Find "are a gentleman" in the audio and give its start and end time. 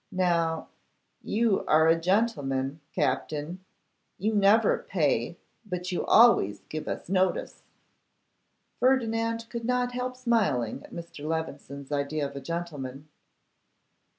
1.67-2.81